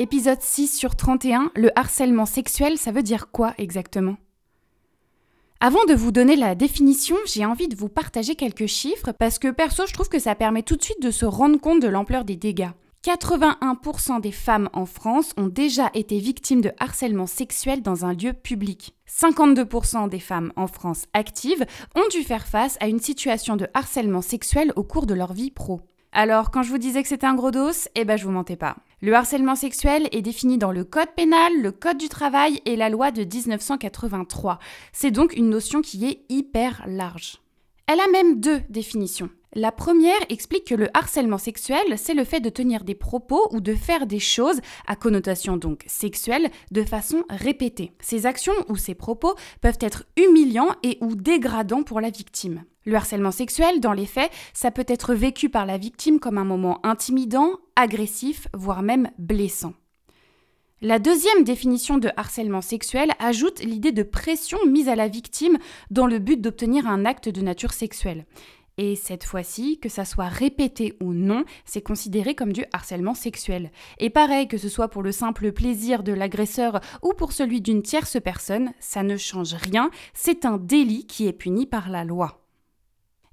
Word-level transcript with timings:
Épisode 0.00 0.40
6 0.40 0.78
sur 0.78 0.96
31, 0.96 1.52
le 1.54 1.78
harcèlement 1.78 2.24
sexuel, 2.24 2.78
ça 2.78 2.90
veut 2.90 3.02
dire 3.02 3.30
quoi 3.30 3.52
exactement? 3.58 4.16
Avant 5.60 5.84
de 5.84 5.92
vous 5.92 6.10
donner 6.10 6.36
la 6.36 6.54
définition, 6.54 7.16
j'ai 7.26 7.44
envie 7.44 7.68
de 7.68 7.76
vous 7.76 7.90
partager 7.90 8.34
quelques 8.34 8.64
chiffres 8.64 9.12
parce 9.12 9.38
que 9.38 9.50
perso, 9.50 9.84
je 9.86 9.92
trouve 9.92 10.08
que 10.08 10.18
ça 10.18 10.34
permet 10.34 10.62
tout 10.62 10.76
de 10.76 10.82
suite 10.82 11.02
de 11.02 11.10
se 11.10 11.26
rendre 11.26 11.60
compte 11.60 11.82
de 11.82 11.88
l'ampleur 11.88 12.24
des 12.24 12.36
dégâts. 12.36 12.70
81% 13.04 14.22
des 14.22 14.32
femmes 14.32 14.70
en 14.72 14.86
France 14.86 15.34
ont 15.36 15.48
déjà 15.48 15.90
été 15.92 16.18
victimes 16.18 16.62
de 16.62 16.72
harcèlement 16.78 17.26
sexuel 17.26 17.82
dans 17.82 18.06
un 18.06 18.14
lieu 18.14 18.32
public. 18.32 18.94
52% 19.06 20.08
des 20.08 20.18
femmes 20.18 20.54
en 20.56 20.66
France 20.66 21.04
actives 21.12 21.66
ont 21.94 22.08
dû 22.10 22.22
faire 22.22 22.46
face 22.46 22.78
à 22.80 22.88
une 22.88 23.00
situation 23.00 23.56
de 23.56 23.68
harcèlement 23.74 24.22
sexuel 24.22 24.72
au 24.76 24.82
cours 24.82 25.04
de 25.04 25.12
leur 25.12 25.34
vie 25.34 25.50
pro. 25.50 25.82
Alors, 26.12 26.50
quand 26.50 26.62
je 26.62 26.70
vous 26.70 26.78
disais 26.78 27.02
que 27.02 27.08
c'était 27.08 27.26
un 27.26 27.34
gros 27.34 27.52
dos, 27.52 27.70
eh 27.94 28.04
ben 28.04 28.16
je 28.16 28.24
vous 28.24 28.32
mentais 28.32 28.56
pas. 28.56 28.76
Le 29.00 29.14
harcèlement 29.14 29.54
sexuel 29.54 30.08
est 30.12 30.22
défini 30.22 30.58
dans 30.58 30.72
le 30.72 30.84
Code 30.84 31.14
pénal, 31.16 31.52
le 31.62 31.70
Code 31.70 31.98
du 31.98 32.08
travail 32.08 32.60
et 32.66 32.76
la 32.76 32.90
loi 32.90 33.12
de 33.12 33.22
1983. 33.22 34.58
C'est 34.92 35.12
donc 35.12 35.34
une 35.34 35.48
notion 35.48 35.82
qui 35.82 36.04
est 36.06 36.22
hyper 36.28 36.82
large. 36.86 37.38
Elle 37.86 38.00
a 38.00 38.08
même 38.08 38.40
deux 38.40 38.60
définitions. 38.68 39.30
La 39.54 39.72
première 39.72 40.20
explique 40.28 40.66
que 40.66 40.76
le 40.76 40.88
harcèlement 40.94 41.36
sexuel, 41.36 41.82
c'est 41.96 42.14
le 42.14 42.22
fait 42.22 42.38
de 42.38 42.50
tenir 42.50 42.84
des 42.84 42.94
propos 42.94 43.48
ou 43.50 43.60
de 43.60 43.74
faire 43.74 44.06
des 44.06 44.20
choses 44.20 44.60
à 44.86 44.94
connotation 44.94 45.56
donc 45.56 45.82
sexuelle 45.88 46.50
de 46.70 46.84
façon 46.84 47.24
répétée. 47.28 47.90
Ces 48.00 48.26
actions 48.26 48.52
ou 48.68 48.76
ces 48.76 48.94
propos 48.94 49.34
peuvent 49.60 49.78
être 49.80 50.04
humiliants 50.16 50.76
et 50.84 50.98
ou 51.00 51.16
dégradants 51.16 51.82
pour 51.82 52.00
la 52.00 52.10
victime. 52.10 52.62
Le 52.84 52.94
harcèlement 52.94 53.32
sexuel, 53.32 53.80
dans 53.80 53.92
les 53.92 54.06
faits, 54.06 54.30
ça 54.54 54.70
peut 54.70 54.86
être 54.86 55.14
vécu 55.14 55.48
par 55.48 55.66
la 55.66 55.78
victime 55.78 56.20
comme 56.20 56.38
un 56.38 56.44
moment 56.44 56.78
intimidant, 56.86 57.58
agressif, 57.74 58.46
voire 58.54 58.82
même 58.82 59.10
blessant. 59.18 59.74
La 60.82 60.98
deuxième 60.98 61.44
définition 61.44 61.98
de 61.98 62.08
harcèlement 62.16 62.62
sexuel 62.62 63.10
ajoute 63.18 63.62
l'idée 63.62 63.92
de 63.92 64.02
pression 64.02 64.56
mise 64.66 64.88
à 64.88 64.96
la 64.96 65.08
victime 65.08 65.58
dans 65.90 66.06
le 66.06 66.18
but 66.18 66.40
d'obtenir 66.40 66.86
un 66.86 67.04
acte 67.04 67.28
de 67.28 67.42
nature 67.42 67.74
sexuelle. 67.74 68.24
Et 68.82 68.96
cette 68.96 69.24
fois-ci, 69.24 69.78
que 69.78 69.90
ça 69.90 70.06
soit 70.06 70.28
répété 70.28 70.96
ou 71.02 71.12
non, 71.12 71.44
c'est 71.66 71.82
considéré 71.82 72.34
comme 72.34 72.54
du 72.54 72.64
harcèlement 72.72 73.12
sexuel. 73.12 73.72
Et 73.98 74.08
pareil, 74.08 74.48
que 74.48 74.56
ce 74.56 74.70
soit 74.70 74.88
pour 74.88 75.02
le 75.02 75.12
simple 75.12 75.52
plaisir 75.52 76.02
de 76.02 76.14
l'agresseur 76.14 76.80
ou 77.02 77.12
pour 77.12 77.32
celui 77.32 77.60
d'une 77.60 77.82
tierce 77.82 78.16
personne, 78.24 78.72
ça 78.80 79.02
ne 79.02 79.18
change 79.18 79.52
rien, 79.52 79.90
c'est 80.14 80.46
un 80.46 80.56
délit 80.56 81.06
qui 81.06 81.28
est 81.28 81.34
puni 81.34 81.66
par 81.66 81.90
la 81.90 82.04
loi. 82.04 82.46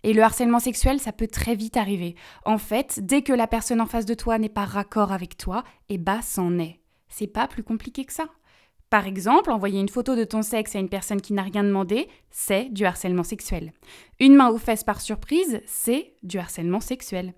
Et 0.04 0.12
le 0.12 0.22
harcèlement 0.22 0.60
sexuel, 0.60 1.00
ça 1.00 1.14
peut 1.14 1.28
très 1.28 1.56
vite 1.56 1.78
arriver. 1.78 2.16
En 2.44 2.58
fait, 2.58 3.00
dès 3.02 3.22
que 3.22 3.32
la 3.32 3.48
personne 3.48 3.80
en 3.80 3.86
face 3.86 4.06
de 4.06 4.16
toi 4.16 4.38
n'est 4.40 4.50
pas 4.50 4.66
raccord 4.66 5.14
avec 5.14 5.38
toi, 5.38 5.64
et 5.88 5.98
bah 5.98 6.20
c'en 6.22 6.60
est. 6.60 6.82
C'est 7.08 7.26
pas 7.26 7.48
plus 7.48 7.64
compliqué 7.64 8.04
que 8.04 8.12
ça. 8.12 8.26
Par 8.90 9.06
exemple, 9.06 9.52
envoyer 9.52 9.82
une 9.82 9.90
photo 9.90 10.16
de 10.16 10.24
ton 10.24 10.42
sexe 10.42 10.76
à 10.76 10.80
une 10.80 10.88
personne 10.88 11.20
qui 11.20 11.34
n'a 11.34 11.42
rien 11.42 11.64
demandé, 11.64 12.08
c'est 12.32 12.70
du 12.70 12.86
harcèlement 12.86 13.24
sexuel. 13.24 13.74
Une 14.20 14.36
main 14.36 14.50
aux 14.50 14.58
fesses 14.58 14.86
par 14.86 15.02
surprise, 15.02 15.62
c'est 15.66 16.14
du 16.24 16.40
harcèlement 16.40 16.80
sexuel. 16.80 17.34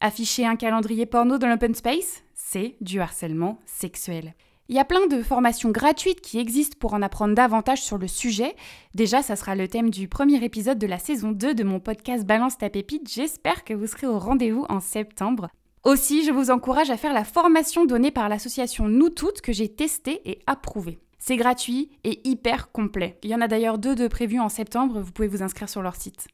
Afficher 0.00 0.44
un 0.46 0.56
calendrier 0.56 1.06
porno 1.06 1.38
dans 1.38 1.48
l'open 1.48 1.74
space, 1.74 2.24
c'est 2.34 2.76
du 2.80 3.00
harcèlement 3.00 3.60
sexuel. 3.66 4.34
Il 4.68 4.76
y 4.76 4.80
a 4.80 4.84
plein 4.84 5.06
de 5.06 5.22
formations 5.22 5.70
gratuites 5.70 6.20
qui 6.20 6.38
existent 6.38 6.76
pour 6.78 6.92
en 6.92 7.00
apprendre 7.00 7.34
davantage 7.34 7.80
sur 7.80 7.96
le 7.96 8.06
sujet. 8.06 8.54
Déjà, 8.94 9.22
ça 9.22 9.34
sera 9.34 9.54
le 9.54 9.66
thème 9.66 9.88
du 9.88 10.08
premier 10.08 10.44
épisode 10.44 10.78
de 10.78 10.86
la 10.86 10.98
saison 10.98 11.30
2 11.30 11.54
de 11.54 11.64
mon 11.64 11.80
podcast 11.80 12.26
Balance 12.26 12.58
ta 12.58 12.68
pépite. 12.68 13.08
J'espère 13.08 13.64
que 13.64 13.72
vous 13.72 13.86
serez 13.86 14.06
au 14.06 14.18
rendez-vous 14.18 14.66
en 14.68 14.80
septembre. 14.80 15.48
Aussi, 15.88 16.22
je 16.22 16.32
vous 16.32 16.50
encourage 16.50 16.90
à 16.90 16.98
faire 16.98 17.14
la 17.14 17.24
formation 17.24 17.86
donnée 17.86 18.10
par 18.10 18.28
l'association 18.28 18.90
Nous 18.90 19.08
Toutes 19.08 19.40
que 19.40 19.54
j'ai 19.54 19.70
testée 19.70 20.20
et 20.28 20.40
approuvée. 20.46 20.98
C'est 21.18 21.38
gratuit 21.38 21.88
et 22.04 22.20
hyper 22.28 22.70
complet. 22.72 23.18
Il 23.22 23.30
y 23.30 23.34
en 23.34 23.40
a 23.40 23.48
d'ailleurs 23.48 23.78
deux 23.78 23.94
de 23.94 24.06
prévus 24.06 24.38
en 24.38 24.50
septembre, 24.50 25.00
vous 25.00 25.12
pouvez 25.12 25.28
vous 25.28 25.42
inscrire 25.42 25.70
sur 25.70 25.80
leur 25.80 25.96
site. 25.96 26.28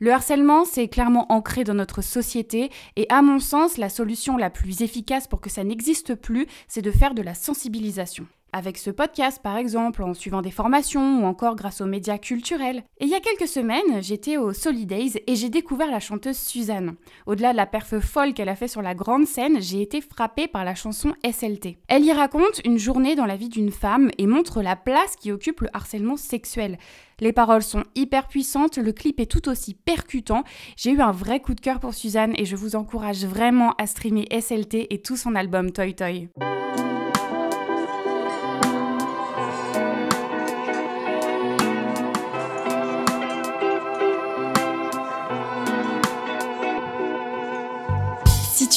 Le 0.00 0.10
harcèlement, 0.10 0.64
c'est 0.64 0.88
clairement 0.88 1.30
ancré 1.30 1.64
dans 1.64 1.74
notre 1.74 2.00
société 2.00 2.70
et 2.96 3.04
à 3.10 3.20
mon 3.20 3.40
sens, 3.40 3.76
la 3.76 3.90
solution 3.90 4.38
la 4.38 4.48
plus 4.48 4.80
efficace 4.80 5.28
pour 5.28 5.42
que 5.42 5.50
ça 5.50 5.64
n'existe 5.64 6.14
plus, 6.14 6.46
c'est 6.66 6.80
de 6.80 6.90
faire 6.90 7.12
de 7.12 7.20
la 7.20 7.34
sensibilisation 7.34 8.26
avec 8.52 8.78
ce 8.78 8.90
podcast 8.90 9.40
par 9.42 9.56
exemple, 9.56 10.02
en 10.02 10.14
suivant 10.14 10.42
des 10.42 10.50
formations 10.50 11.22
ou 11.22 11.26
encore 11.26 11.56
grâce 11.56 11.80
aux 11.80 11.86
médias 11.86 12.18
culturels. 12.18 12.82
Et 12.98 13.04
il 13.04 13.10
y 13.10 13.14
a 13.14 13.20
quelques 13.20 13.48
semaines, 13.48 14.02
j'étais 14.02 14.36
au 14.36 14.52
Solidays 14.52 15.22
et 15.26 15.36
j'ai 15.36 15.48
découvert 15.48 15.90
la 15.90 16.00
chanteuse 16.00 16.38
Suzanne. 16.38 16.96
Au-delà 17.26 17.52
de 17.52 17.56
la 17.56 17.66
perf 17.66 17.98
folle 18.00 18.34
qu'elle 18.34 18.48
a 18.48 18.56
fait 18.56 18.68
sur 18.68 18.82
la 18.82 18.94
grande 18.94 19.26
scène, 19.26 19.60
j'ai 19.60 19.82
été 19.82 20.00
frappée 20.00 20.48
par 20.48 20.64
la 20.64 20.74
chanson 20.74 21.14
SLT. 21.24 21.78
Elle 21.88 22.04
y 22.04 22.12
raconte 22.12 22.60
une 22.64 22.78
journée 22.78 23.14
dans 23.14 23.26
la 23.26 23.36
vie 23.36 23.48
d'une 23.48 23.72
femme 23.72 24.10
et 24.18 24.26
montre 24.26 24.62
la 24.62 24.76
place 24.76 25.16
qui 25.16 25.32
occupe 25.32 25.60
le 25.60 25.68
harcèlement 25.72 26.16
sexuel. 26.16 26.78
Les 27.20 27.32
paroles 27.32 27.62
sont 27.62 27.82
hyper 27.94 28.28
puissantes, 28.28 28.78
le 28.78 28.92
clip 28.92 29.18
est 29.20 29.30
tout 29.30 29.48
aussi 29.48 29.74
percutant. 29.74 30.44
J'ai 30.76 30.92
eu 30.92 31.00
un 31.00 31.10
vrai 31.10 31.40
coup 31.40 31.54
de 31.54 31.60
cœur 31.60 31.80
pour 31.80 31.94
Suzanne 31.94 32.32
et 32.36 32.44
je 32.44 32.56
vous 32.56 32.76
encourage 32.76 33.24
vraiment 33.24 33.74
à 33.78 33.86
streamer 33.86 34.26
SLT 34.30 34.86
et 34.90 35.02
tout 35.02 35.16
son 35.16 35.34
album 35.34 35.72
Toy 35.72 35.94
Toy. 35.94 36.28